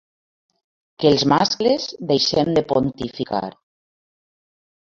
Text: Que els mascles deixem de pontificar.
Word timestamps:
Que 1.03 1.11
els 1.15 1.25
mascles 1.33 1.85
deixem 2.13 2.51
de 2.57 2.65
pontificar. 2.73 3.47